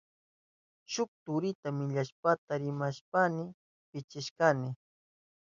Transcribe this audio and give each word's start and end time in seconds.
Shuk 0.91 1.09
turita 1.23 1.67
millaypata 1.77 2.51
rimashpayni 2.61 3.43
pishishkani. 3.89 4.69